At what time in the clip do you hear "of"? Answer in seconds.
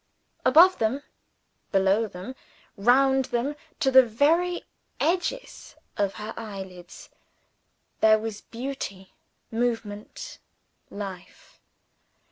5.95-6.15